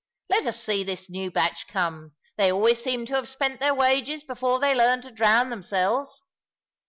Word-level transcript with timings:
Let 0.31 0.47
us 0.47 0.59
see 0.59 0.83
this 0.83 1.11
new 1.11 1.29
batch 1.29 1.67
come. 1.67 2.13
They 2.35 2.51
always 2.51 2.81
seem 2.81 3.05
to 3.05 3.13
have 3.13 3.29
spent 3.29 3.59
their 3.59 3.75
wages 3.75 4.23
before 4.23 4.59
they 4.59 4.73
learn 4.73 5.01
to 5.01 5.11
drown 5.11 5.51
themselves." 5.51 6.23